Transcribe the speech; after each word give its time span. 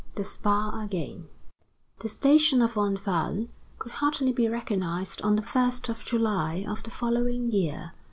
The 0.15 0.23
Spa 0.23 0.79
Again 0.81 1.27
The 1.99 2.09
station 2.09 2.63
of 2.63 2.71
Enval 2.73 3.49
could 3.77 3.91
hardly 3.91 4.31
be 4.31 4.47
recognized 4.49 5.21
on 5.21 5.35
the 5.35 5.43
first 5.43 5.89
of 5.89 6.03
July 6.03 6.65
of 6.67 6.81
the 6.81 6.89
following 6.89 7.51
year. 7.51 7.91